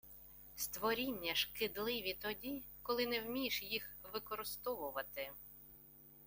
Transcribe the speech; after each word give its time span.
Створіння 0.55 1.35
шкідливі 1.35 2.13
тоді, 2.21 2.63
коли 2.81 3.07
не 3.07 3.21
вмієш 3.21 3.63
їх 3.63 3.95
використовувати. 4.13 5.31